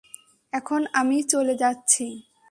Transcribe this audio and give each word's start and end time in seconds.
এখন 0.53 0.81
আমি 0.93 1.17
চলে 1.23 1.53
যাচ্ছি। 1.55 2.05